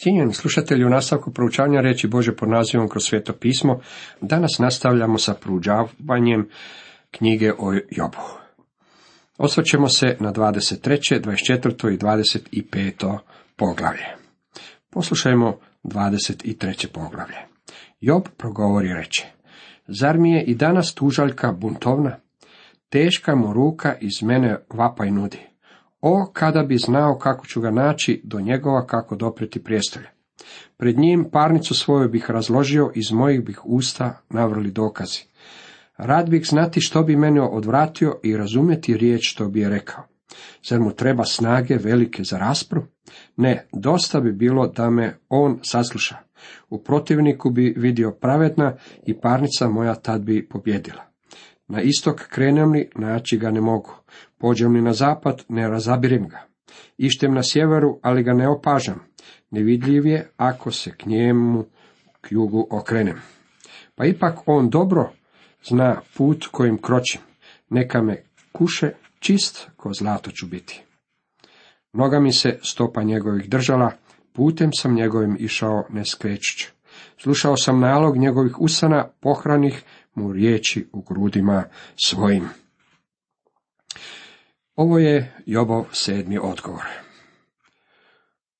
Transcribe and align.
Cijenjeni 0.00 0.32
slušatelji 0.32 0.84
u 0.84 0.88
nastavku 0.88 1.32
proučavanja 1.32 1.80
reći 1.80 2.08
Bože 2.08 2.36
pod 2.36 2.48
nazivom 2.48 2.88
kroz 2.88 3.04
sveto 3.04 3.32
pismo, 3.32 3.80
danas 4.20 4.58
nastavljamo 4.58 5.18
sa 5.18 5.34
proučavanjem 5.34 6.48
knjige 7.10 7.52
o 7.52 7.72
Jobu. 7.72 8.24
Osvrćemo 9.38 9.88
se 9.88 10.16
na 10.20 10.32
23., 10.32 11.20
24. 11.20 11.94
i 11.94 11.98
25. 11.98 13.18
poglavlje. 13.56 14.06
Poslušajmo 14.90 15.58
23. 15.84 16.86
poglavlje. 16.92 17.38
Job 18.00 18.22
progovori 18.36 18.94
reče, 18.94 19.26
zar 19.88 20.18
mi 20.18 20.32
je 20.32 20.44
i 20.44 20.54
danas 20.54 20.94
tužaljka 20.94 21.52
buntovna? 21.52 22.16
Teška 22.88 23.36
mu 23.36 23.52
ruka 23.52 23.94
iz 24.00 24.22
mene 24.22 24.56
vapaj 24.74 25.10
nudi. 25.10 25.47
O, 26.00 26.30
kada 26.32 26.62
bi 26.62 26.76
znao 26.76 27.18
kako 27.18 27.46
ću 27.46 27.60
ga 27.60 27.70
naći 27.70 28.20
do 28.24 28.40
njegova 28.40 28.86
kako 28.86 29.16
dopreti 29.16 29.64
prijestolje. 29.64 30.06
Pred 30.76 30.98
njim 30.98 31.28
parnicu 31.32 31.74
svoju 31.74 32.08
bih 32.08 32.30
razložio, 32.30 32.92
iz 32.94 33.12
mojih 33.12 33.44
bih 33.44 33.60
usta 33.64 34.22
navrli 34.30 34.70
dokazi. 34.70 35.24
Rad 35.96 36.30
bih 36.30 36.46
znati 36.46 36.80
što 36.80 37.02
bi 37.02 37.16
mene 37.16 37.42
odvratio 37.42 38.20
i 38.22 38.36
razumjeti 38.36 38.96
riječ 38.96 39.30
što 39.30 39.48
bi 39.48 39.60
je 39.60 39.68
rekao. 39.68 40.04
Zar 40.68 40.80
mu 40.80 40.92
treba 40.92 41.24
snage 41.24 41.76
velike 41.76 42.24
za 42.24 42.38
raspru? 42.38 42.82
Ne, 43.36 43.66
dosta 43.72 44.20
bi 44.20 44.32
bilo 44.32 44.66
da 44.66 44.90
me 44.90 45.18
on 45.28 45.58
sasluša. 45.62 46.16
U 46.70 46.82
protivniku 46.82 47.50
bi 47.50 47.74
vidio 47.76 48.10
pravedna 48.20 48.76
i 49.06 49.20
parnica 49.20 49.68
moja 49.68 49.94
tad 49.94 50.22
bi 50.22 50.48
pobjedila. 50.48 51.02
Na 51.68 51.82
istok 51.82 52.28
krenem 52.28 52.72
li, 52.72 52.90
naći 52.94 53.38
ga 53.38 53.50
ne 53.50 53.60
mogu. 53.60 53.90
Pođem 54.38 54.74
li 54.74 54.82
na 54.82 54.92
zapad, 54.92 55.44
ne 55.48 55.68
razabirem 55.68 56.28
ga. 56.28 56.46
Ištem 56.98 57.34
na 57.34 57.42
sjeveru, 57.42 57.98
ali 58.02 58.22
ga 58.22 58.32
ne 58.32 58.48
opažam. 58.48 59.00
Nevidljiv 59.50 60.06
je 60.06 60.30
ako 60.36 60.70
se 60.70 60.90
k 60.90 61.06
njemu 61.06 61.64
k 62.20 62.32
jugu 62.32 62.66
okrenem. 62.70 63.20
Pa 63.94 64.04
ipak 64.04 64.38
on 64.46 64.70
dobro 64.70 65.10
zna 65.68 66.00
put 66.16 66.46
kojim 66.50 66.78
kročim. 66.82 67.20
Neka 67.70 68.02
me 68.02 68.22
kuše, 68.52 68.90
čist 69.18 69.68
ko 69.76 69.92
zlato 69.92 70.30
ću 70.30 70.46
biti. 70.46 70.82
Noga 71.92 72.20
mi 72.20 72.32
se 72.32 72.58
stopa 72.62 73.02
njegovih 73.02 73.48
držala, 73.48 73.92
putem 74.32 74.70
sam 74.72 74.94
njegovim 74.94 75.36
išao 75.40 75.84
ne. 75.90 76.72
Slušao 77.22 77.56
sam 77.56 77.80
nalog 77.80 78.16
njegovih 78.16 78.60
usana, 78.60 79.08
pohranih 79.20 79.82
mu 80.14 80.32
riječi 80.32 80.86
u 80.92 81.02
grudima 81.02 81.64
svojim. 81.96 82.48
Ovo 84.78 84.98
je 84.98 85.42
Jobov 85.46 85.84
sedmi 85.92 86.38
odgovor. 86.42 86.84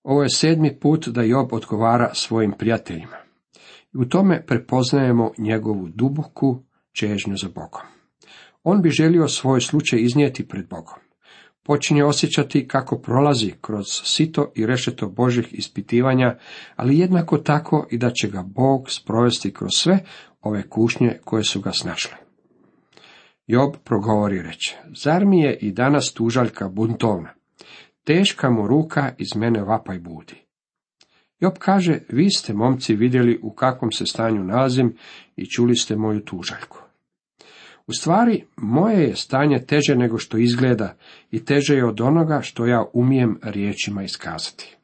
Ovo 0.02 0.22
je 0.22 0.30
sedmi 0.30 0.78
put 0.80 1.08
da 1.08 1.22
Job 1.22 1.52
odgovara 1.52 2.14
svojim 2.14 2.52
prijateljima. 2.58 3.16
I 3.94 3.98
u 3.98 4.04
tome 4.04 4.46
prepoznajemo 4.46 5.32
njegovu 5.38 5.88
duboku 5.88 6.62
čežnju 6.92 7.36
za 7.36 7.48
Bogom. 7.48 7.82
On 8.62 8.82
bi 8.82 8.90
želio 8.90 9.28
svoj 9.28 9.60
slučaj 9.60 10.00
iznijeti 10.00 10.48
pred 10.48 10.68
Bogom. 10.68 10.98
Počinje 11.62 12.04
osjećati 12.04 12.68
kako 12.68 12.98
prolazi 12.98 13.52
kroz 13.60 13.86
sito 14.04 14.52
i 14.54 14.66
rešeto 14.66 15.08
Božih 15.08 15.48
ispitivanja, 15.50 16.38
ali 16.76 16.98
jednako 16.98 17.38
tako 17.38 17.86
i 17.90 17.98
da 17.98 18.10
će 18.10 18.28
ga 18.28 18.42
Bog 18.42 18.90
sprovesti 18.90 19.54
kroz 19.54 19.72
sve 19.72 19.98
ove 20.40 20.68
kušnje 20.68 21.18
koje 21.24 21.44
su 21.44 21.60
ga 21.60 21.72
snašle. 21.72 22.27
Job 23.48 23.76
progovori 23.84 24.42
reče, 24.42 24.76
zar 25.04 25.26
mi 25.26 25.40
je 25.40 25.56
i 25.56 25.72
danas 25.72 26.12
tužaljka 26.14 26.68
buntovna? 26.68 27.28
Teška 28.04 28.50
mu 28.50 28.66
ruka 28.66 29.12
iz 29.18 29.36
mene 29.36 29.62
vapaj 29.62 29.98
budi. 29.98 30.34
Job 31.40 31.52
kaže, 31.58 31.98
vi 32.08 32.30
ste 32.30 32.52
momci 32.52 32.94
vidjeli 32.94 33.40
u 33.42 33.50
kakvom 33.50 33.92
se 33.92 34.06
stanju 34.06 34.44
nalazim 34.44 34.96
i 35.36 35.46
čuli 35.46 35.76
ste 35.76 35.96
moju 35.96 36.20
tužaljku. 36.20 36.78
U 37.86 37.92
stvari, 37.92 38.44
moje 38.56 39.02
je 39.02 39.16
stanje 39.16 39.58
teže 39.66 39.94
nego 39.94 40.18
što 40.18 40.38
izgleda 40.38 40.96
i 41.30 41.44
teže 41.44 41.74
je 41.74 41.86
od 41.86 42.00
onoga 42.00 42.40
što 42.42 42.66
ja 42.66 42.84
umijem 42.92 43.38
riječima 43.42 44.02
iskazati. 44.02 44.76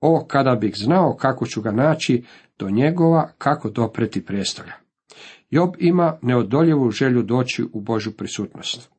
O, 0.00 0.24
kada 0.28 0.54
bih 0.54 0.74
znao 0.76 1.16
kako 1.16 1.46
ću 1.46 1.62
ga 1.62 1.70
naći, 1.70 2.24
do 2.58 2.70
njegova 2.70 3.32
kako 3.38 3.70
dopreti 3.70 4.24
prijestolja. 4.24 4.72
Job 5.50 5.74
ima 5.78 6.18
neodoljivu 6.22 6.90
želju 6.90 7.22
doći 7.22 7.64
u 7.72 7.80
Božu 7.80 8.12
prisutnost. 8.12 8.90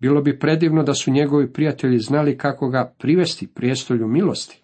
Bilo 0.00 0.22
bi 0.22 0.38
predivno 0.38 0.82
da 0.82 0.94
su 0.94 1.10
njegovi 1.10 1.52
prijatelji 1.52 1.98
znali 1.98 2.38
kako 2.38 2.68
ga 2.68 2.94
privesti 2.98 3.46
prijestolju 3.46 4.08
milosti. 4.08 4.62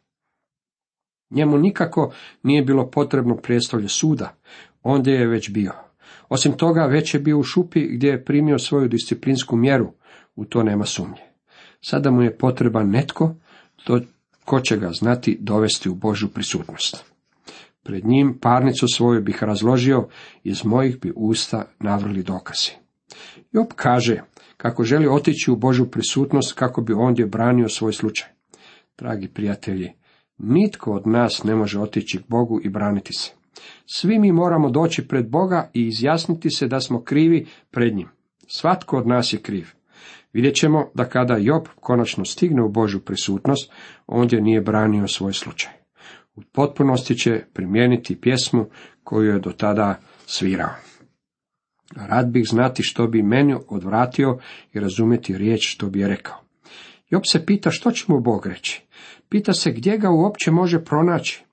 Njemu 1.31 1.59
nikako 1.59 2.13
nije 2.43 2.63
bilo 2.63 2.91
potrebno 2.91 3.37
prijestolje 3.37 3.89
suda, 3.89 4.35
ondje 4.83 5.13
je 5.13 5.27
već 5.27 5.51
bio. 5.51 5.73
Osim 6.29 6.53
toga, 6.53 6.87
već 6.87 7.15
je 7.15 7.21
bio 7.21 7.39
u 7.39 7.43
šupi 7.43 7.89
gdje 7.89 8.09
je 8.09 8.25
primio 8.25 8.59
svoju 8.59 8.89
disciplinsku 8.89 9.57
mjeru, 9.57 9.93
u 10.37 10.45
to 10.45 10.63
nema 10.63 10.85
sumnje. 10.85 11.23
Sada 11.81 12.11
mu 12.11 12.23
je 12.23 12.39
potreban 12.39 12.91
netko, 12.91 13.35
to 13.85 14.01
ko 14.45 14.61
će 14.61 14.77
ga 14.77 14.91
znati 14.93 15.39
dovesti 15.41 15.89
u 15.89 15.95
Božju 15.95 16.29
prisutnost. 16.29 17.05
Pred 17.89 18.07
njim 18.07 18.39
parnicu 18.41 18.87
svoju 18.89 19.23
bih 19.23 19.43
razložio, 19.43 20.09
iz 20.45 20.65
mojih 20.65 21.01
bi 21.01 21.13
usta 21.17 21.65
navrli 21.81 22.23
dokazi. 22.23 22.71
Job 23.53 23.67
kaže 23.77 24.21
kako 24.57 24.85
želi 24.85 25.07
otići 25.07 25.51
u 25.51 25.57
Božju 25.57 25.91
prisutnost 25.91 26.53
kako 26.53 26.83
bi 26.83 26.93
ondje 26.93 27.27
branio 27.27 27.69
svoj 27.69 27.93
slučaj. 27.93 28.29
Dragi 28.99 29.29
prijatelji, 29.29 29.93
nitko 30.39 30.93
od 30.93 31.07
nas 31.07 31.45
ne 31.45 31.55
može 31.55 31.81
otići 31.81 32.19
k 32.19 32.29
Bogu 32.29 32.61
i 32.65 32.69
braniti 32.69 33.13
se. 33.13 33.33
Svi 33.87 34.19
mi 34.19 34.33
moramo 34.33 34.71
doći 34.71 35.09
pred 35.09 35.31
Boga 35.31 35.71
i 35.75 35.87
izjasniti 35.87 36.51
se 36.51 36.67
da 36.67 36.81
smo 36.81 37.03
krivi 37.03 37.47
pred 37.71 37.97
njim. 37.97 38.09
Svatko 38.47 38.97
od 38.99 39.07
nas 39.07 39.33
je 39.33 39.39
kriv. 39.39 39.67
Vidjet 40.33 40.55
ćemo 40.55 40.91
da 40.95 41.05
kada 41.05 41.37
Job 41.37 41.67
konačno 41.81 42.25
stigne 42.25 42.63
u 42.63 42.69
Božju 42.69 43.01
prisutnost, 43.01 43.73
ondje 44.07 44.41
nije 44.41 44.61
branio 44.61 45.07
svoj 45.07 45.33
slučaj. 45.33 45.79
U 46.39 46.43
potpunosti 46.53 47.19
će 47.19 47.45
primijeniti 47.53 48.21
pjesmu 48.21 48.67
koju 49.05 49.33
je 49.33 49.39
do 49.39 49.53
tada 49.53 50.01
svirao. 50.27 50.75
Rad 51.97 52.31
bih 52.31 52.45
znati 52.49 52.83
što 52.83 53.07
bi 53.07 53.23
meni 53.23 53.57
odvratio 53.69 54.39
i 54.73 54.81
razumjeti 54.81 55.39
riječ 55.39 55.61
što 55.75 55.91
bi 55.91 56.01
je 56.01 56.09
rekao. 56.09 56.37
Job 57.11 57.23
se 57.33 57.47
pita 57.47 57.71
što 57.71 57.91
će 57.91 58.05
mu 58.09 58.21
Bog 58.21 58.47
reći. 58.47 58.83
Pita 59.29 59.53
se 59.53 59.73
gdje 59.73 59.99
ga 59.99 60.11
uopće 60.11 60.51
može 60.51 60.85
pronaći. 60.85 61.45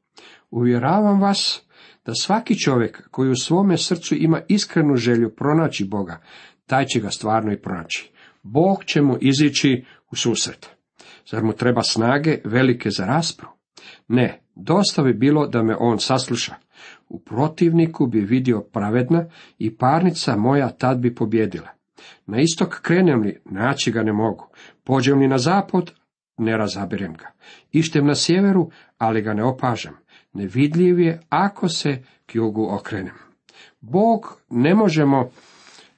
Uvjeravam 0.51 1.21
vas 1.21 1.61
da 2.05 2.13
svaki 2.13 2.59
čovjek 2.59 3.09
koji 3.11 3.29
u 3.29 3.35
svome 3.35 3.77
srcu 3.77 4.15
ima 4.15 4.41
iskrenu 4.47 4.95
želju 4.95 5.35
pronaći 5.35 5.85
Boga, 5.85 6.21
taj 6.65 6.85
će 6.85 6.99
ga 6.99 7.09
stvarno 7.09 7.53
i 7.53 7.61
pronaći. 7.61 8.11
Bog 8.43 8.83
će 8.83 9.01
mu 9.01 9.17
izići 9.21 9.85
u 10.11 10.15
susret. 10.15 10.69
Zar 11.31 11.43
mu 11.43 11.53
treba 11.53 11.83
snage 11.83 12.37
velike 12.43 12.89
za 12.89 13.05
raspravu? 13.05 13.54
Ne, 14.07 14.39
dosta 14.55 15.03
bi 15.03 15.13
bilo 15.13 15.47
da 15.47 15.63
me 15.63 15.75
on 15.79 15.99
sasluša. 15.99 16.55
U 17.09 17.19
protivniku 17.19 18.07
bi 18.07 18.19
vidio 18.19 18.61
pravedna 18.61 19.25
i 19.59 19.77
parnica 19.77 20.35
moja 20.35 20.69
tad 20.69 20.99
bi 20.99 21.15
pobjedila. 21.15 21.69
Na 22.25 22.37
istok 22.39 22.81
krenem 22.81 23.21
li, 23.21 23.41
naći 23.45 23.91
ga 23.91 24.03
ne 24.03 24.13
mogu. 24.13 24.47
Pođem 24.83 25.19
li 25.19 25.27
na 25.27 25.37
zapad, 25.37 25.91
ne 26.37 26.57
razabirem 26.57 27.13
ga. 27.13 27.31
Ištem 27.71 28.05
na 28.05 28.15
sjeveru, 28.15 28.69
ali 28.97 29.21
ga 29.21 29.33
ne 29.33 29.43
opažam. 29.43 29.97
Nevidljiv 30.33 30.99
je 30.99 31.21
ako 31.29 31.69
se 31.69 32.03
k 32.25 32.35
jugu 32.35 32.67
okrenem. 32.71 33.13
Bog 33.81 34.41
ne 34.49 34.75
možemo 34.75 35.29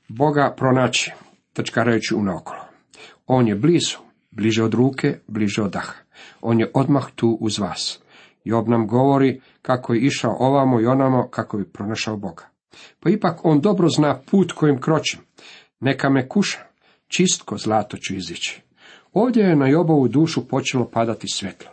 Boga 0.07 0.53
pronaći, 0.57 1.11
trčkarajući 1.53 2.15
unaokolo. 2.15 2.61
On 3.27 3.47
je 3.47 3.55
blizu, 3.55 3.97
bliže 4.31 4.63
od 4.63 4.73
ruke, 4.73 5.19
bliže 5.27 5.61
od 5.61 5.71
daha. 5.71 5.93
On 6.41 6.59
je 6.59 6.71
odmah 6.73 7.11
tu 7.15 7.37
uz 7.41 7.59
vas. 7.59 7.99
Job 8.43 8.67
nam 8.67 8.87
govori 8.87 9.41
kako 9.61 9.93
je 9.93 10.01
išao 10.01 10.37
ovamo 10.39 10.81
i 10.81 10.85
onamo 10.85 11.27
kako 11.27 11.57
bi 11.57 11.71
pronašao 11.71 12.17
Boga. 12.17 12.45
Pa 12.99 13.09
ipak 13.09 13.39
on 13.43 13.61
dobro 13.61 13.89
zna 13.89 14.19
put 14.31 14.51
kojim 14.51 14.81
kročim. 14.81 15.19
Neka 15.79 16.09
me 16.09 16.29
kuša, 16.29 16.59
čistko 17.07 17.57
zlato 17.57 17.97
ću 17.97 18.15
izići. 18.15 18.61
Ovdje 19.13 19.43
je 19.43 19.55
na 19.55 19.67
Jobovu 19.67 20.07
dušu 20.07 20.47
počelo 20.47 20.85
padati 20.85 21.27
svjetlo. 21.27 21.71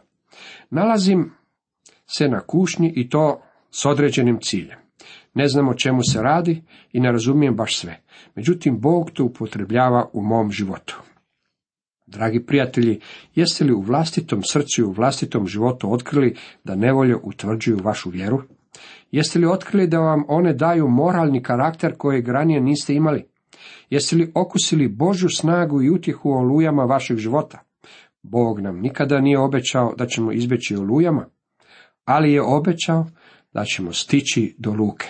Nalazim 0.70 1.32
se 2.16 2.28
na 2.28 2.40
kušnji 2.40 2.92
i 2.96 3.08
to 3.08 3.40
s 3.70 3.86
određenim 3.86 4.38
ciljem. 4.42 4.78
Ne 5.34 5.48
znam 5.48 5.68
o 5.68 5.74
čemu 5.74 6.00
se 6.12 6.22
radi 6.22 6.62
i 6.92 7.00
ne 7.00 7.12
razumijem 7.12 7.56
baš 7.56 7.78
sve. 7.78 8.00
Međutim, 8.34 8.80
Bog 8.80 9.10
to 9.10 9.24
upotrebljava 9.24 10.08
u 10.12 10.22
mom 10.22 10.52
životu. 10.52 11.00
Dragi 12.06 12.46
prijatelji, 12.46 13.00
jeste 13.34 13.64
li 13.64 13.72
u 13.72 13.80
vlastitom 13.80 14.42
srcu 14.42 14.80
i 14.80 14.84
u 14.84 14.92
vlastitom 14.92 15.46
životu 15.46 15.92
otkrili 15.92 16.36
da 16.64 16.74
nevolje 16.74 17.16
utvrđuju 17.22 17.78
vašu 17.82 18.10
vjeru? 18.10 18.42
Jeste 19.10 19.38
li 19.38 19.46
otkrili 19.46 19.86
da 19.86 19.98
vam 19.98 20.24
one 20.28 20.52
daju 20.52 20.88
moralni 20.88 21.42
karakter 21.42 21.94
kojeg 21.98 22.28
ranije 22.28 22.60
niste 22.60 22.94
imali? 22.94 23.24
Jeste 23.90 24.16
li 24.16 24.32
okusili 24.34 24.88
Božju 24.88 25.28
snagu 25.28 25.82
i 25.82 25.90
utjehu 25.90 26.30
o 26.30 26.38
olujama 26.38 26.84
vašeg 26.84 27.16
života? 27.16 27.58
Bog 28.22 28.60
nam 28.60 28.80
nikada 28.80 29.20
nije 29.20 29.38
obećao 29.38 29.94
da 29.98 30.06
ćemo 30.06 30.32
izbjeći 30.32 30.76
olujama, 30.76 31.26
ali 32.04 32.32
je 32.32 32.42
obećao 32.42 33.06
da 33.52 33.64
ćemo 33.64 33.92
stići 33.92 34.54
do 34.58 34.72
luke. 34.72 35.06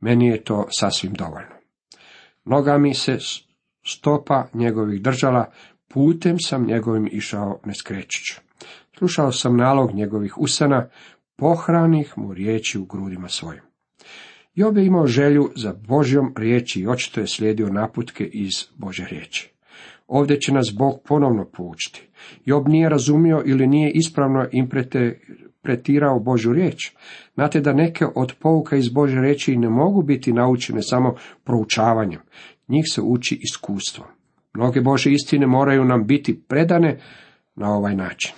Meni 0.00 0.26
je 0.26 0.44
to 0.44 0.66
sasvim 0.70 1.12
dovoljno. 1.12 1.54
Noga 2.44 2.78
mi 2.78 2.94
se 2.94 3.18
stopa 3.86 4.46
njegovih 4.54 5.02
držala, 5.02 5.50
putem 5.92 6.36
sam 6.40 6.66
njegovim 6.66 7.08
išao 7.12 7.60
ne 7.64 7.74
skrećući. 7.74 8.40
Slušao 8.98 9.32
sam 9.32 9.56
nalog 9.56 9.94
njegovih 9.94 10.38
usana, 10.38 10.88
pohranih 11.36 12.12
mu 12.16 12.34
riječi 12.34 12.78
u 12.78 12.84
grudima 12.84 13.28
svojim. 13.28 13.62
Job 14.54 14.76
je 14.76 14.86
imao 14.86 15.06
želju 15.06 15.50
za 15.56 15.74
Božjom 15.88 16.34
riječi 16.36 16.80
i 16.80 16.88
očito 16.88 17.20
je 17.20 17.26
slijedio 17.26 17.68
naputke 17.68 18.24
iz 18.24 18.52
Bože 18.76 19.06
riječi. 19.10 19.52
Ovdje 20.06 20.40
će 20.40 20.52
nas 20.52 20.74
Bog 20.78 21.00
ponovno 21.04 21.44
poučiti. 21.44 22.08
Job 22.44 22.68
nije 22.68 22.88
razumio 22.88 23.42
ili 23.46 23.66
nije 23.66 23.90
ispravno 23.94 24.46
interpretirao 24.52 26.20
Božju 26.20 26.52
riječ. 26.52 26.92
Znate 27.34 27.60
da 27.60 27.72
neke 27.72 28.06
od 28.14 28.34
pouka 28.40 28.76
iz 28.76 28.88
Bože 28.88 29.20
riječi 29.20 29.56
ne 29.56 29.68
mogu 29.68 30.02
biti 30.02 30.32
naučene 30.32 30.82
samo 30.82 31.14
proučavanjem. 31.44 32.20
Njih 32.68 32.84
se 32.86 33.00
uči 33.02 33.40
iskustvom. 33.42 34.06
Mnoge 34.54 34.80
Bože 34.80 35.12
istine 35.12 35.46
moraju 35.46 35.84
nam 35.84 36.06
biti 36.06 36.42
predane 36.48 37.00
na 37.54 37.74
ovaj 37.74 37.96
način. 37.96 38.34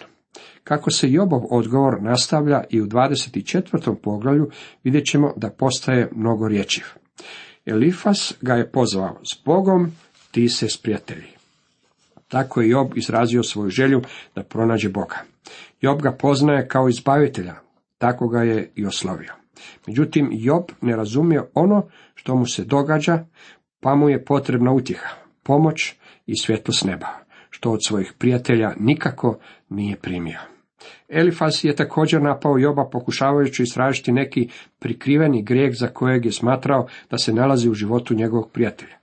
Kako 0.65 0.91
se 0.91 1.11
Jobov 1.11 1.43
odgovor 1.51 2.03
nastavlja 2.03 2.65
i 2.71 2.81
u 2.81 2.87
24. 2.87 3.95
poglavlju 4.03 4.51
vidjet 4.85 5.07
ćemo 5.07 5.33
da 5.37 5.51
postaje 5.51 6.11
mnogo 6.13 6.49
riječiv. 6.49 6.85
Elifas 7.67 8.35
ga 8.41 8.55
je 8.55 8.71
pozvao, 8.71 9.21
s 9.33 9.45
Bogom 9.45 9.93
ti 10.31 10.49
se 10.49 10.69
sprijatelji. 10.69 11.27
Tako 12.29 12.61
je 12.61 12.69
Job 12.69 12.97
izrazio 12.97 13.43
svoju 13.43 13.71
želju 13.71 14.03
da 14.35 14.43
pronađe 14.43 14.89
Boga. 14.89 15.17
Job 15.81 16.03
ga 16.03 16.13
poznaje 16.13 16.69
kao 16.69 16.89
izbavitelja, 16.89 17.55
tako 17.99 18.29
ga 18.29 18.43
je 18.43 18.71
i 18.75 18.87
oslovio. 18.87 19.33
Međutim, 19.87 20.29
Job 20.33 20.65
ne 20.81 20.97
razumije 20.97 21.43
ono 21.55 21.89
što 22.15 22.37
mu 22.37 22.47
se 22.47 22.65
događa, 22.65 23.25
pa 23.81 23.95
mu 23.95 24.09
je 24.09 24.25
potrebna 24.25 24.73
utjeha, 24.73 25.09
pomoć 25.43 25.95
i 26.27 26.37
svjetlost 26.37 26.85
neba, 26.85 27.07
što 27.51 27.71
od 27.71 27.81
svojih 27.87 28.13
prijatelja 28.19 28.73
nikako 28.79 29.39
nije 29.69 29.97
primio. 29.97 30.39
Elifas 31.09 31.65
je 31.65 31.77
također 31.77 32.23
napao 32.23 32.59
Joba 32.59 32.89
pokušavajući 32.93 33.63
istražiti 33.63 34.13
neki 34.13 34.49
prikriveni 34.79 35.43
grijeh 35.43 35.73
za 35.75 35.87
kojeg 35.87 36.25
je 36.25 36.33
smatrao 36.33 36.87
da 37.11 37.19
se 37.19 37.33
nalazi 37.33 37.71
u 37.71 37.75
životu 37.75 38.15
njegovog 38.15 38.51
prijatelja. 38.53 38.97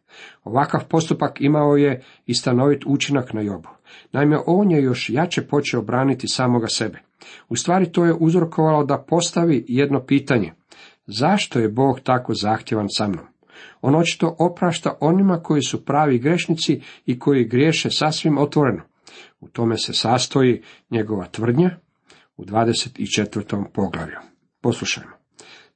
Ovakav 0.43 0.85
postupak 0.89 1.41
imao 1.41 1.75
je 1.75 2.03
i 2.25 2.33
stanovit 2.33 2.83
učinak 2.85 3.33
na 3.33 3.41
Jobu. 3.41 3.69
Naime, 4.11 4.37
on 4.45 4.71
je 4.71 4.83
još 4.83 5.09
jače 5.09 5.41
počeo 5.47 5.81
braniti 5.81 6.27
samoga 6.27 6.67
sebe. 6.67 6.99
U 7.49 7.55
stvari 7.55 7.91
to 7.91 8.05
je 8.05 8.13
uzrokovalo 8.13 8.83
da 8.83 9.05
postavi 9.07 9.65
jedno 9.67 10.05
pitanje. 10.05 10.53
Zašto 11.05 11.59
je 11.59 11.69
Bog 11.69 11.99
tako 11.99 12.33
zahtjevan 12.33 12.87
sa 12.89 13.07
mnom? 13.07 13.25
On 13.81 13.95
očito 13.95 14.35
oprašta 14.39 14.97
onima 14.99 15.43
koji 15.43 15.61
su 15.61 15.85
pravi 15.85 16.19
grešnici 16.19 16.81
i 17.05 17.19
koji 17.19 17.47
griješe 17.47 17.89
sasvim 17.89 18.37
otvoreno. 18.37 18.83
U 19.39 19.47
tome 19.47 19.77
se 19.77 19.93
sastoji 19.93 20.61
njegova 20.89 21.25
tvrdnja 21.25 21.77
u 22.37 22.45
24. 22.45 23.65
poglavlju. 23.73 24.17
Poslušajmo. 24.61 25.11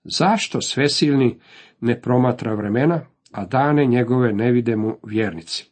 Zašto 0.03 0.61
svesilni 0.61 1.39
ne 1.79 2.01
promatra 2.01 2.53
vremena, 2.53 3.05
a 3.31 3.45
dane 3.45 3.85
njegove 3.85 4.33
ne 4.33 4.51
vide 4.51 4.75
mu 4.75 4.97
vjernici? 5.03 5.71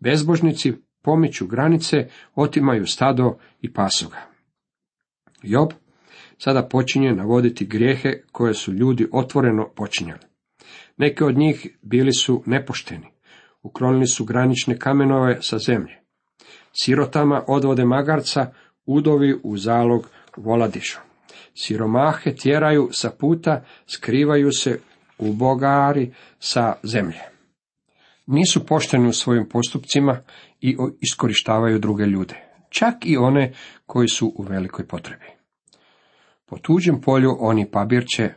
Bezbožnici 0.00 0.72
pomiču 1.02 1.46
granice, 1.46 2.08
otimaju 2.34 2.86
stado 2.86 3.38
i 3.60 3.72
pasoga. 3.72 4.18
Job 5.42 5.72
sada 6.38 6.68
počinje 6.68 7.12
navoditi 7.12 7.66
grijehe 7.66 8.22
koje 8.32 8.54
su 8.54 8.72
ljudi 8.72 9.08
otvoreno 9.12 9.68
počinjali. 9.76 10.31
Neke 11.02 11.24
od 11.24 11.38
njih 11.38 11.66
bili 11.82 12.12
su 12.12 12.42
nepošteni, 12.46 13.06
uklonili 13.62 14.06
su 14.06 14.24
granične 14.24 14.78
kamenove 14.78 15.38
sa 15.40 15.58
zemlje. 15.58 16.00
Sirotama 16.72 17.42
odvode 17.48 17.84
magarca, 17.84 18.52
udovi 18.86 19.40
u 19.42 19.56
zalog 19.56 20.08
voladišu. 20.36 20.98
Siromahe 21.54 22.34
tjeraju 22.36 22.88
sa 22.92 23.10
puta, 23.10 23.64
skrivaju 23.86 24.52
se 24.52 24.78
u 25.18 25.32
bogari 25.32 26.12
sa 26.38 26.74
zemlje. 26.82 27.22
Nisu 28.26 28.66
pošteni 28.66 29.08
u 29.08 29.12
svojim 29.12 29.48
postupcima 29.48 30.20
i 30.60 30.76
iskorištavaju 31.00 31.78
druge 31.78 32.04
ljude, 32.04 32.34
čak 32.68 32.94
i 33.02 33.16
one 33.16 33.52
koji 33.86 34.08
su 34.08 34.32
u 34.36 34.42
velikoj 34.42 34.86
potrebi. 34.86 35.26
Po 36.46 36.58
tuđem 36.58 37.00
polju 37.00 37.36
oni 37.40 37.70
pabirće 37.70 38.30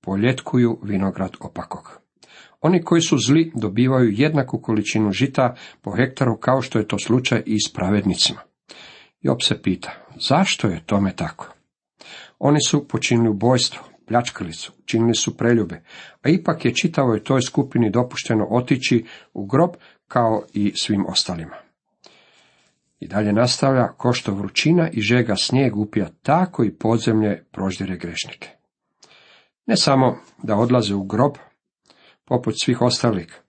poljetkuju 0.00 0.78
vinograd 0.82 1.36
opakog. 1.40 1.99
Oni 2.60 2.82
koji 2.82 3.02
su 3.02 3.18
zli 3.18 3.52
dobivaju 3.54 4.10
jednaku 4.12 4.58
količinu 4.58 5.12
žita 5.12 5.54
po 5.80 5.90
hektaru 5.90 6.36
kao 6.36 6.62
što 6.62 6.78
je 6.78 6.88
to 6.88 6.98
slučaj 6.98 7.42
i 7.46 7.60
s 7.60 7.72
pravednicima. 7.72 8.40
Job 9.20 9.38
se 9.42 9.62
pita, 9.62 9.90
zašto 10.20 10.68
je 10.68 10.86
tome 10.86 11.12
tako? 11.16 11.54
Oni 12.38 12.58
su 12.68 12.88
počinili 12.88 13.28
ubojstvo, 13.28 13.82
pljačkali 14.06 14.52
su, 14.52 14.72
činili 14.84 15.14
su 15.14 15.36
preljube, 15.36 15.82
a 16.22 16.28
ipak 16.28 16.64
je 16.64 16.74
čitavoj 16.74 17.24
toj 17.24 17.42
skupini 17.42 17.90
dopušteno 17.90 18.46
otići 18.50 19.04
u 19.34 19.46
grob 19.46 19.70
kao 20.08 20.42
i 20.52 20.72
svim 20.76 21.06
ostalima. 21.08 21.56
I 23.00 23.08
dalje 23.08 23.32
nastavlja, 23.32 23.88
ko 23.88 24.12
što 24.12 24.34
vrućina 24.34 24.90
i 24.92 25.00
žega 25.00 25.36
snijeg 25.36 25.76
upija, 25.76 26.08
tako 26.22 26.64
i 26.64 26.74
podzemlje 26.74 27.44
proždire 27.52 27.96
grešnike. 27.96 28.48
Ne 29.66 29.76
samo 29.76 30.18
da 30.42 30.56
odlaze 30.56 30.94
u 30.94 31.04
grob, 31.04 31.32
poput 32.30 32.54
svih 32.64 32.82
ostalih, 32.82 33.40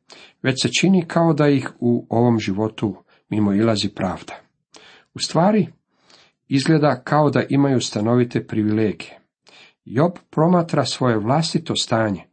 već 0.44 0.64
se 0.64 0.70
čini 0.80 1.06
kao 1.08 1.34
da 1.34 1.48
ih 1.48 1.70
u 1.80 2.06
ovom 2.10 2.40
životu 2.40 2.96
mimo 3.30 3.54
ilazi 3.54 3.90
pravda. 3.90 4.34
U 5.14 5.20
stvari, 5.20 5.68
izgleda 6.48 7.02
kao 7.04 7.30
da 7.30 7.44
imaju 7.50 7.82
stanovite 7.82 8.48
privilegije. 8.48 9.20
Job 9.86 10.12
promatra 10.30 10.86
svoje 10.86 11.18
vlastito 11.18 11.76
stanje. 11.76 12.24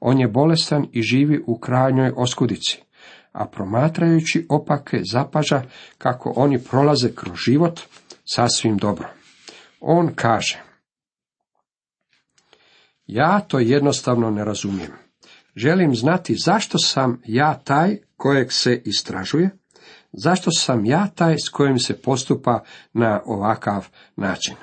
On 0.00 0.20
je 0.20 0.28
bolestan 0.28 0.86
i 0.92 1.02
živi 1.02 1.42
u 1.46 1.58
krajnjoj 1.58 2.12
oskudici, 2.16 2.82
a 3.32 3.46
promatrajući 3.46 4.46
opake 4.48 5.00
zapaža 5.12 5.62
kako 5.98 6.32
oni 6.36 6.58
prolaze 6.58 7.14
kroz 7.14 7.36
život 7.36 7.80
sasvim 8.34 8.76
dobro. 8.76 9.08
On 9.80 10.12
kaže, 10.14 10.62
ja 13.06 13.40
to 13.40 13.58
jednostavno 13.58 14.30
ne 14.30 14.44
razumijem. 14.44 15.09
Želim 15.62 15.94
znati 15.94 16.34
zašto 16.34 16.78
sam 16.78 17.22
ja 17.26 17.54
taj 17.64 17.96
kojeg 18.16 18.52
se 18.52 18.82
istražuje, 18.84 19.50
zašto 20.12 20.50
sam 20.50 20.84
ja 20.84 21.08
taj 21.14 21.36
s 21.46 21.48
kojim 21.48 21.78
se 21.78 22.02
postupa 22.02 22.62
na 22.92 23.20
ovakav 23.24 23.88
način. 24.16 24.54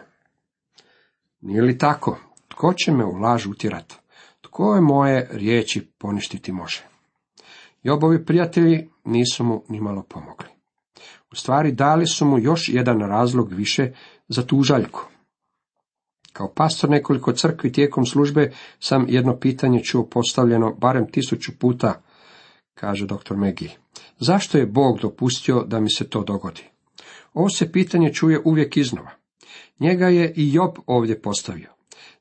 Nije 1.42 1.62
li 1.62 1.77
tako? 1.77 2.20
Tko 2.48 2.74
će 2.74 2.92
me 2.92 3.06
u 3.06 3.12
laž 3.12 3.46
utjerati? 3.48 3.96
Tko 4.42 4.75
je 4.75 4.82
moje 4.82 5.30
riječi 5.32 5.92
poništiti 5.98 6.51
može? 6.51 6.86
Jobovi 7.84 8.25
prijatelji 8.25 8.89
nisu 9.06 9.44
mu 9.44 9.63
nimalo 9.70 10.04
pomogli. 10.04 10.48
U 11.32 11.36
stvari 11.36 11.72
dali 11.72 12.08
su 12.08 12.25
mu 12.25 12.39
još 12.39 12.70
jedan 12.70 13.00
razlog 13.00 13.54
više 13.54 13.92
za 14.27 14.44
tužaljku. 14.44 15.08
Kao 16.38 16.48
pastor 16.48 16.89
nekoliko 16.89 17.32
crkvi 17.32 17.72
tijekom 17.72 18.06
službe 18.06 18.51
sam 18.79 19.06
jedno 19.10 19.38
pitanje 19.38 19.84
čuo 19.84 20.06
postavljeno 20.06 20.74
barem 20.74 21.12
tisuću 21.12 21.51
puta, 21.60 22.01
kaže 22.74 23.06
dr. 23.06 23.36
Megi. 23.36 23.70
Zašto 24.20 24.58
je 24.58 24.65
Bog 24.65 25.00
dopustio 25.00 25.63
da 25.63 25.79
mi 25.79 25.89
se 25.89 26.10
to 26.10 26.24
dogodi? 26.24 26.63
Ovo 27.34 27.50
se 27.50 27.72
pitanje 27.72 28.13
čuje 28.13 28.41
uvijek 28.46 28.77
iznova. 28.77 29.12
Njega 29.79 30.08
je 30.08 30.34
i 30.36 30.53
Job 30.53 30.72
ovdje 30.86 31.22
postavio. 31.22 31.70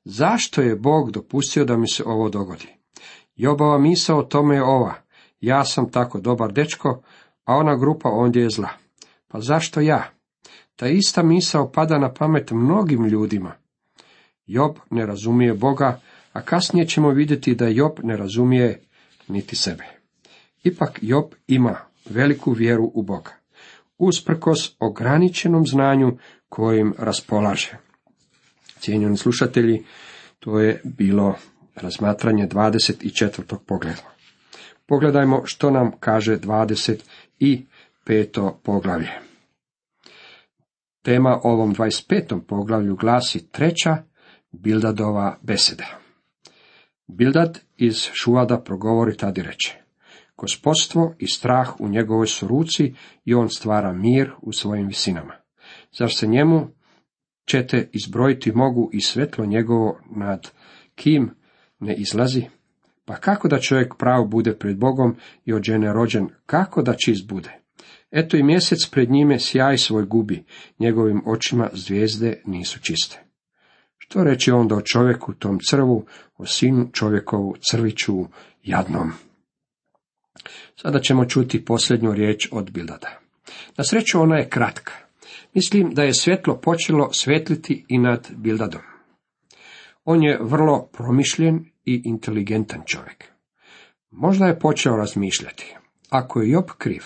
Zašto 0.04 0.62
je 0.62 0.76
Bog 0.76 1.10
dopustio 1.10 1.64
da 1.64 1.76
mi 1.76 1.88
se 1.88 2.04
ovo 2.06 2.28
dogodi? 2.28 2.68
Jobova 3.34 3.78
misa 3.78 4.16
o 4.16 4.22
tome 4.22 4.54
je 4.54 4.62
ova. 4.62 4.94
Ja 5.40 5.64
sam 5.64 5.90
tako 5.90 6.20
dobar 6.20 6.52
dečko, 6.52 7.02
a 7.44 7.54
ona 7.54 7.76
grupa 7.76 8.08
ondje 8.08 8.42
je 8.42 8.50
zla. 8.50 8.68
Pa 9.28 9.40
zašto 9.40 9.80
ja? 9.80 10.10
Ta 10.76 10.88
ista 10.88 11.22
misa 11.22 11.60
opada 11.60 11.98
na 11.98 12.12
pamet 12.12 12.50
mnogim 12.50 13.06
ljudima. 13.06 13.65
Job 14.46 14.76
ne 14.90 15.06
razumije 15.06 15.54
Boga, 15.54 16.00
a 16.32 16.42
kasnije 16.42 16.86
ćemo 16.86 17.10
vidjeti 17.10 17.54
da 17.54 17.68
Job 17.68 17.92
ne 18.02 18.16
razumije 18.16 18.80
niti 19.28 19.56
sebe. 19.56 19.84
Ipak 20.64 20.98
Job 21.02 21.24
ima 21.46 21.76
veliku 22.10 22.52
vjeru 22.52 22.90
u 22.94 23.02
Boga, 23.02 23.32
usprkos 23.98 24.76
ograničenom 24.80 25.66
znanju 25.66 26.18
kojim 26.48 26.94
raspolaže. 26.98 27.76
Cijenjeni 28.78 29.16
slušatelji, 29.16 29.84
to 30.38 30.60
je 30.60 30.80
bilo 30.84 31.34
razmatranje 31.74 32.48
24. 32.48 33.58
pogleda. 33.66 34.16
Pogledajmo 34.86 35.42
što 35.44 35.70
nam 35.70 35.92
kaže 36.00 36.38
25. 36.38 38.52
poglavlje. 38.62 39.10
Tema 41.02 41.40
ovom 41.42 41.74
25. 41.74 42.40
poglavlju 42.40 42.96
glasi 42.96 43.52
treća 43.52 43.96
Bildadova 44.52 45.38
beseda. 45.42 45.86
Bildad 47.06 47.60
iz 47.76 48.08
Šuvada 48.12 48.60
progovori 48.60 49.16
tad 49.16 49.38
i 49.38 49.42
reče. 49.42 49.82
Gospodstvo 50.36 51.14
i 51.18 51.26
strah 51.26 51.80
u 51.80 51.88
njegovoj 51.88 52.26
su 52.26 52.48
ruci 52.48 52.94
i 53.24 53.34
on 53.34 53.48
stvara 53.48 53.92
mir 53.92 54.30
u 54.42 54.52
svojim 54.52 54.86
visinama. 54.86 55.34
Zar 55.98 56.12
se 56.14 56.26
njemu 56.26 56.68
ćete 57.46 57.88
izbrojiti 57.92 58.52
mogu 58.52 58.90
i 58.92 59.00
svetlo 59.00 59.46
njegovo 59.46 60.00
nad 60.16 60.50
kim 60.94 61.30
ne 61.78 61.94
izlazi? 61.94 62.42
Pa 63.04 63.16
kako 63.16 63.48
da 63.48 63.60
čovjek 63.60 63.94
prav 63.98 64.24
bude 64.24 64.58
pred 64.58 64.78
Bogom 64.78 65.16
i 65.44 65.52
od 65.52 65.62
žene 65.62 65.92
rođen, 65.92 66.28
kako 66.46 66.82
da 66.82 66.94
čist 66.94 67.28
bude? 67.28 67.60
Eto 68.10 68.36
i 68.36 68.42
mjesec 68.42 68.90
pred 68.90 69.10
njime 69.10 69.38
sjaj 69.38 69.78
svoj 69.78 70.06
gubi, 70.06 70.44
njegovim 70.78 71.22
očima 71.26 71.70
zvijezde 71.72 72.42
nisu 72.46 72.80
čiste. 72.80 73.25
Što 74.08 74.24
reći 74.24 74.50
onda 74.50 74.74
o 74.74 74.80
čovjeku 74.80 75.34
tom 75.34 75.58
crvu, 75.68 76.04
o 76.36 76.46
sinu 76.46 76.90
čovjekovu 76.92 77.54
crviću 77.70 78.12
jadnom? 78.62 79.12
Sada 80.76 81.00
ćemo 81.00 81.24
čuti 81.24 81.64
posljednju 81.64 82.12
riječ 82.12 82.48
od 82.52 82.70
Bildada. 82.70 83.20
Na 83.76 83.84
sreću 83.84 84.20
ona 84.20 84.36
je 84.36 84.48
kratka. 84.48 84.92
Mislim 85.54 85.94
da 85.94 86.02
je 86.02 86.14
svjetlo 86.14 86.60
počelo 86.60 87.12
svetliti 87.12 87.84
i 87.88 87.98
nad 87.98 88.30
Bildadom. 88.36 88.80
On 90.04 90.22
je 90.22 90.38
vrlo 90.42 90.88
promišljen 90.92 91.64
i 91.84 92.02
inteligentan 92.04 92.82
čovjek. 92.86 93.24
Možda 94.10 94.46
je 94.46 94.58
počeo 94.58 94.96
razmišljati. 94.96 95.76
Ako 96.10 96.40
je 96.40 96.50
Job 96.50 96.66
kriv, 96.78 97.02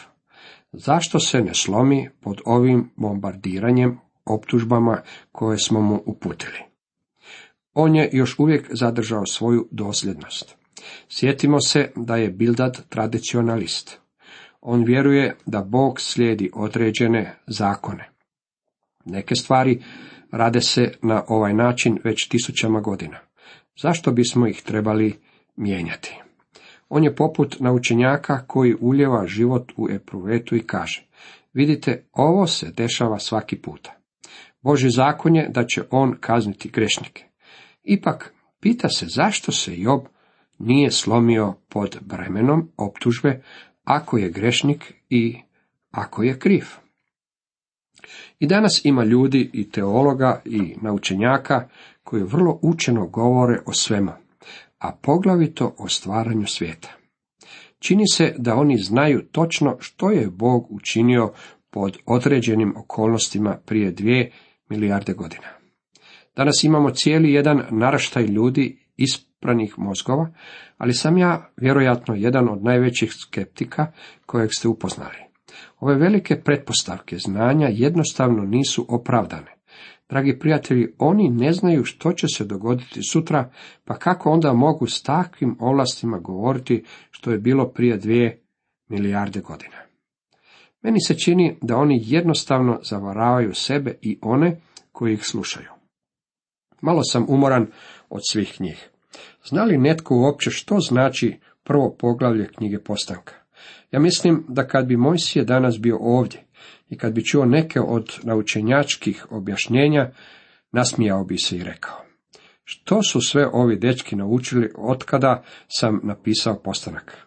zašto 0.73 1.21
se 1.21 1.41
ne 1.41 1.55
slomi 1.55 2.11
pod 2.21 2.41
ovim 2.45 2.91
bombardiranjem 2.97 3.99
optužbama 4.25 5.03
koje 5.33 5.59
smo 5.59 5.81
mu 5.81 6.03
uputili? 6.07 6.70
On 7.75 7.97
je 7.97 8.11
još 8.13 8.39
uvijek 8.39 8.69
zadržao 8.71 9.27
svoju 9.27 9.69
dosljednost. 9.71 10.57
Sjetimo 11.09 11.61
se 11.61 11.93
da 11.97 12.17
je 12.17 12.31
Bildad 12.31 12.89
tradicionalist. 12.89 13.99
On 14.61 14.85
vjeruje 14.85 15.37
da 15.47 15.63
Bog 15.63 16.01
slijedi 16.01 16.51
određene 16.55 17.35
zakone. 17.47 18.11
Neke 19.05 19.35
stvari 19.35 19.83
rade 20.31 20.61
se 20.61 20.93
na 21.03 21.25
ovaj 21.29 21.55
način 21.55 21.99
već 22.05 22.29
tisućama 22.29 22.81
godina. 22.81 23.19
Zašto 23.83 24.13
bismo 24.13 24.47
ih 24.47 24.63
trebali 24.63 25.19
mijenjati? 25.57 26.21
On 26.89 27.05
je 27.05 27.15
poput 27.17 27.57
naučenjaka 27.61 28.47
koji 28.47 28.77
uljeva 28.81 29.27
život 29.27 29.73
u 29.77 29.89
epruvetu 29.91 30.57
i 30.57 30.67
kaže, 30.67 31.09
vidite, 31.53 32.05
ovo 32.13 32.47
se 32.47 32.73
dešava 32.77 33.19
svaki 33.19 33.57
puta. 33.57 33.97
Boži 34.63 34.91
zakon 34.91 35.37
je 35.37 35.49
da 35.49 35.67
će 35.67 35.83
on 35.91 36.17
kazniti 36.21 36.69
grešnike. 36.69 37.30
Ipak, 37.83 38.35
pita 38.61 38.89
se 38.89 39.07
zašto 39.09 39.53
se 39.53 39.81
Job 39.81 40.01
nije 40.59 40.91
slomio 40.91 41.55
pod 41.69 41.99
bremenom 42.01 42.69
optužbe 42.77 43.43
ako 43.85 44.19
je 44.19 44.31
grešnik 44.31 44.95
i 45.09 45.37
ako 45.91 46.23
je 46.23 46.39
kriv. 46.39 46.65
I 48.39 48.47
danas 48.47 48.85
ima 48.85 49.05
ljudi 49.05 49.51
i 49.53 49.71
teologa 49.71 50.43
i 50.45 50.75
naučenjaka 50.83 51.69
koji 52.05 52.23
vrlo 52.23 52.59
učeno 52.63 53.07
govore 53.07 53.61
o 53.67 53.73
svemu, 53.73 54.13
a 54.79 54.93
poglavito 55.03 55.75
o 55.79 55.89
stvaranju 55.89 56.47
svijeta. 56.47 56.89
Čini 57.79 58.05
se 58.13 58.35
da 58.39 58.55
oni 58.55 58.79
znaju 58.79 59.23
točno 59.33 59.77
što 59.81 60.11
je 60.11 60.31
Bog 60.31 60.67
učinio 60.71 61.33
pod 61.71 61.99
određenim 62.07 62.77
okolnostima 62.77 63.59
prije 63.67 63.91
dvije 63.91 64.33
milijarde 64.69 65.13
godina. 65.13 65.60
Danas 66.41 66.65
imamo 66.65 66.91
cijeli 66.91 67.33
jedan 67.33 67.63
naraštaj 67.71 68.25
ljudi 68.25 68.79
ispranih 68.97 69.75
mozgova, 69.79 70.31
ali 70.79 70.95
sam 70.95 71.19
ja 71.19 71.51
vjerojatno 71.57 72.15
jedan 72.15 72.49
od 72.49 72.65
najvećih 72.65 73.13
skeptika 73.13 73.93
kojeg 74.27 74.51
ste 74.59 74.69
upoznali. 74.69 75.19
Ove 75.81 75.95
velike 75.95 76.41
pretpostavke 76.45 77.17
znanja 77.19 77.69
jednostavno 77.71 78.43
nisu 78.43 78.87
opravdane. 78.89 79.55
Dragi 80.09 80.39
prijatelji, 80.39 80.95
oni 80.99 81.29
ne 81.29 81.53
znaju 81.53 81.85
što 81.85 82.13
će 82.13 82.27
se 82.37 82.45
dogoditi 82.45 83.03
sutra, 83.03 83.51
pa 83.85 83.95
kako 83.95 84.31
onda 84.31 84.53
mogu 84.53 84.87
s 84.87 85.03
takvim 85.03 85.57
ovlastima 85.61 86.19
govoriti 86.19 86.85
što 87.11 87.31
je 87.31 87.39
bilo 87.39 87.69
prije 87.69 87.97
dvije 87.97 88.43
milijarde 88.89 89.41
godina. 89.41 89.77
Meni 90.83 91.01
se 91.01 91.19
čini 91.19 91.59
da 91.63 91.77
oni 91.77 92.03
jednostavno 92.05 92.81
zavaravaju 92.91 93.55
sebe 93.55 93.95
i 94.03 94.19
one 94.23 94.61
koji 94.93 95.13
ih 95.13 95.25
slušaju. 95.25 95.80
Malo 96.81 97.03
sam 97.03 97.27
umoran 97.29 97.67
od 98.09 98.21
svih 98.31 98.61
njih. 98.61 98.91
Zna 99.45 99.65
li 99.65 99.79
netko 99.79 100.17
uopće 100.17 100.51
što 100.51 100.81
znači 100.81 101.39
prvo 101.65 101.97
poglavlje 101.99 102.49
knjige 102.49 102.79
postanka? 102.79 103.35
Ja 103.91 104.01
mislim 104.01 104.45
da 104.49 104.67
kad 104.67 104.87
bi 104.87 104.97
Mojsije 104.97 105.45
danas 105.45 105.79
bio 105.79 105.99
ovdje 106.01 106.45
i 106.89 106.99
kad 106.99 107.13
bi 107.13 107.25
čuo 107.25 107.45
neke 107.45 107.81
od 107.81 108.19
naučenjačkih 108.23 109.27
objašnjenja, 109.31 110.11
nasmijao 110.73 111.25
bi 111.25 111.39
se 111.39 111.57
i 111.57 111.65
rekao. 111.65 111.97
Što 112.65 113.03
su 113.03 113.21
sve 113.21 113.47
ovi 113.53 113.77
dečki 113.77 114.17
naučili 114.17 114.73
otkada 114.79 115.43
sam 115.69 116.01
napisao 116.03 116.63
postanak? 116.63 117.27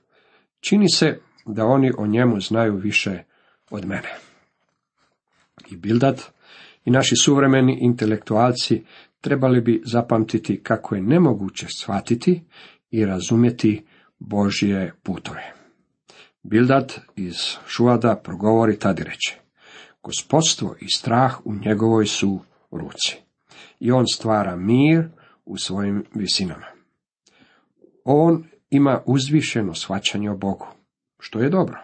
Čini 0.59 0.89
se 0.89 1.19
da 1.45 1.65
oni 1.65 1.91
o 1.97 2.07
njemu 2.07 2.39
znaju 2.39 2.75
više 2.75 3.23
od 3.69 3.85
mene. 3.85 4.15
I 5.71 5.77
Bildad 5.77 6.21
i 6.85 6.91
naši 6.91 7.15
suvremeni 7.15 7.77
intelektualci 7.81 8.83
trebali 9.23 9.61
bi 9.61 9.81
zapamtiti 9.85 10.63
kako 10.63 10.95
je 10.95 11.01
nemoguće 11.01 11.67
shvatiti 11.77 12.43
i 12.91 13.05
razumjeti 13.05 13.85
Božje 14.19 14.93
putove. 15.03 15.53
Bildad 16.43 16.93
iz 17.15 17.35
Šuada 17.67 18.21
progovori 18.23 18.79
tad 18.79 18.99
i 18.99 19.03
reče, 19.03 19.39
gospodstvo 20.03 20.75
i 20.81 20.89
strah 20.89 21.45
u 21.45 21.53
njegovoj 21.55 22.05
su 22.05 22.39
ruci. 22.71 23.17
I 23.79 23.91
on 23.91 24.05
stvara 24.13 24.55
mir 24.55 25.09
u 25.45 25.57
svojim 25.57 26.05
visinama. 26.13 26.67
On 28.03 28.43
ima 28.69 29.01
uzvišeno 29.05 29.73
shvaćanje 29.73 30.31
o 30.31 30.37
Bogu, 30.37 30.67
što 31.19 31.39
je 31.39 31.49
dobro. 31.49 31.79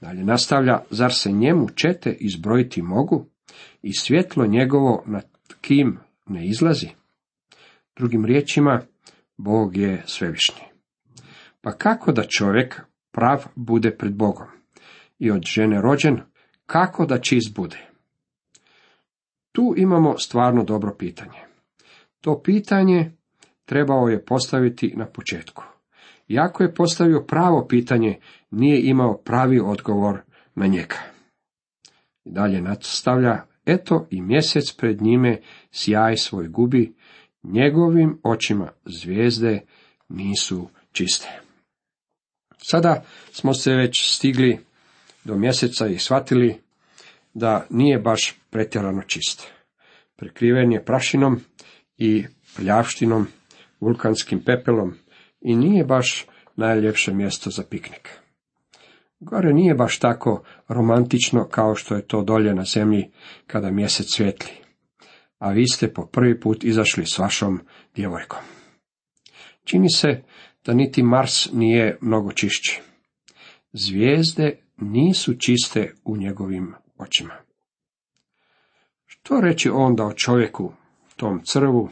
Dalje 0.00 0.24
nastavlja, 0.24 0.80
zar 0.90 1.12
se 1.12 1.32
njemu 1.32 1.68
čete 1.74 2.16
izbrojiti 2.20 2.82
mogu 2.82 3.26
i 3.82 3.92
svjetlo 3.92 4.46
njegovo 4.46 5.02
nad 5.06 5.26
kim 5.60 5.98
ne 6.28 6.46
izlazi? 6.46 6.88
Drugim 7.96 8.24
riječima, 8.24 8.80
Bog 9.36 9.76
je 9.76 10.02
svevišnji. 10.06 10.62
Pa 11.60 11.72
kako 11.72 12.12
da 12.12 12.22
čovjek 12.22 12.80
prav 13.12 13.44
bude 13.54 13.96
pred 13.96 14.14
Bogom 14.14 14.46
i 15.18 15.30
od 15.30 15.42
žene 15.42 15.80
rođen, 15.82 16.20
kako 16.66 17.06
da 17.06 17.20
čist 17.20 17.54
bude? 17.54 17.88
Tu 19.52 19.74
imamo 19.76 20.18
stvarno 20.18 20.64
dobro 20.64 20.94
pitanje. 20.98 21.40
To 22.20 22.42
pitanje 22.42 23.12
trebao 23.64 24.08
je 24.08 24.24
postaviti 24.24 24.94
na 24.96 25.06
početku. 25.06 25.64
Iako 26.28 26.62
je 26.62 26.74
postavio 26.74 27.24
pravo 27.28 27.66
pitanje, 27.68 28.18
nije 28.50 28.82
imao 28.82 29.16
pravi 29.16 29.60
odgovor 29.60 30.20
na 30.54 30.66
njega. 30.66 30.96
I 32.24 32.30
dalje 32.30 32.60
nastavlja, 32.60 33.42
eto 33.68 34.06
i 34.10 34.22
mjesec 34.22 34.72
pred 34.72 35.02
njime 35.02 35.40
sjaj 35.70 36.16
svoj 36.16 36.48
gubi, 36.48 36.94
njegovim 37.42 38.20
očima 38.22 38.68
zvijezde 38.84 39.60
nisu 40.08 40.68
čiste. 40.92 41.28
Sada 42.56 43.04
smo 43.32 43.54
se 43.54 43.74
već 43.74 44.14
stigli 44.14 44.58
do 45.24 45.36
mjeseca 45.36 45.86
i 45.86 45.98
shvatili 45.98 46.60
da 47.34 47.66
nije 47.70 47.98
baš 47.98 48.34
pretjerano 48.50 49.02
čist. 49.02 49.52
Prekriven 50.16 50.72
je 50.72 50.84
prašinom 50.84 51.40
i 51.96 52.24
pljavštinom, 52.56 53.26
vulkanskim 53.80 54.40
pepelom 54.44 54.94
i 55.40 55.56
nije 55.56 55.84
baš 55.84 56.26
najljepše 56.56 57.12
mjesto 57.12 57.50
za 57.50 57.62
piknik. 57.70 58.10
Gore 59.20 59.52
nije 59.52 59.74
baš 59.74 59.98
tako 59.98 60.42
romantično 60.68 61.48
kao 61.48 61.74
što 61.74 61.94
je 61.94 62.06
to 62.06 62.22
dolje 62.22 62.54
na 62.54 62.64
zemlji 62.64 63.10
kada 63.46 63.70
mjesec 63.70 64.06
svijetli. 64.14 64.50
A 65.38 65.50
vi 65.50 65.66
ste 65.66 65.92
po 65.92 66.06
prvi 66.06 66.40
put 66.40 66.64
izašli 66.64 67.06
s 67.06 67.18
vašom 67.18 67.60
djevojkom. 67.94 68.38
Čini 69.64 69.90
se 69.90 70.22
da 70.64 70.74
niti 70.74 71.02
Mars 71.02 71.52
nije 71.52 71.98
mnogo 72.00 72.32
čišći. 72.32 72.80
Zvijezde 73.72 74.58
nisu 74.76 75.34
čiste 75.34 75.94
u 76.04 76.16
njegovim 76.16 76.74
očima. 76.98 77.34
Što 79.06 79.40
reći 79.40 79.70
onda 79.70 80.04
o 80.04 80.12
čovjeku, 80.12 80.72
tom 81.16 81.40
crvu, 81.44 81.90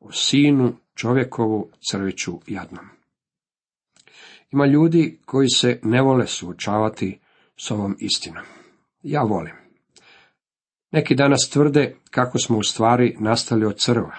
o 0.00 0.12
sinu 0.12 0.76
čovjekovu 0.94 1.70
crviću 1.90 2.40
jadnom? 2.46 3.01
Ima 4.52 4.66
ljudi 4.66 5.18
koji 5.24 5.48
se 5.48 5.80
ne 5.82 6.02
vole 6.02 6.26
suočavati 6.26 7.20
s 7.56 7.70
ovom 7.70 7.96
istinom. 7.98 8.44
Ja 9.02 9.22
volim. 9.22 9.54
Neki 10.90 11.14
danas 11.14 11.50
tvrde 11.52 11.96
kako 12.10 12.38
smo 12.38 12.58
u 12.58 12.62
stvari 12.62 13.16
nastali 13.20 13.64
od 13.64 13.78
crva. 13.78 14.16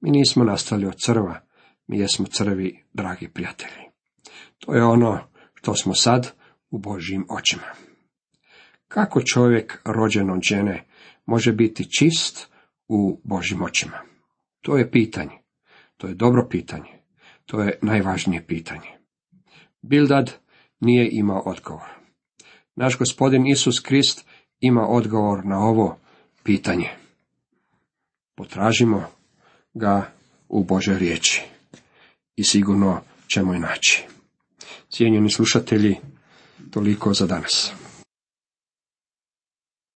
Mi 0.00 0.10
nismo 0.10 0.44
nastali 0.44 0.86
od 0.86 0.94
crva, 1.04 1.40
mi 1.86 1.98
jesmo 1.98 2.26
crvi, 2.26 2.84
dragi 2.92 3.28
prijatelji. 3.28 3.82
To 4.58 4.74
je 4.74 4.84
ono 4.84 5.18
što 5.54 5.74
smo 5.74 5.94
sad 5.94 6.32
u 6.70 6.78
Božjim 6.78 7.26
očima. 7.30 7.72
Kako 8.88 9.22
čovjek 9.22 9.82
rođen 9.84 10.30
od 10.30 10.40
žene 10.42 10.84
može 11.26 11.52
biti 11.52 11.90
čist 11.98 12.48
u 12.88 13.20
Božjim 13.24 13.62
očima? 13.62 13.98
To 14.60 14.76
je 14.76 14.90
pitanje. 14.90 15.38
To 15.96 16.06
je 16.06 16.14
dobro 16.14 16.46
pitanje. 16.50 16.90
To 17.46 17.62
je 17.62 17.78
najvažnije 17.82 18.46
pitanje. 18.46 19.01
Bildad 19.82 20.32
nije 20.80 21.08
imao 21.12 21.42
odgovor. 21.46 21.88
Naš 22.76 22.98
gospodin 22.98 23.46
Isus 23.46 23.80
Krist 23.80 24.24
ima 24.60 24.86
odgovor 24.88 25.44
na 25.46 25.58
ovo 25.58 25.98
pitanje. 26.42 26.88
Potražimo 28.34 29.04
ga 29.74 30.12
u 30.48 30.64
Božoj 30.64 30.98
riječi 30.98 31.42
i 32.36 32.44
sigurno 32.44 33.00
ćemo 33.26 33.52
je 33.52 33.58
naći. 33.58 34.04
Cijenjeni 34.90 35.30
slušatelji, 35.30 35.96
toliko 36.70 37.14
za 37.14 37.26
danas. 37.26 37.72